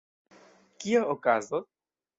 [0.79, 1.67] Kio okazos?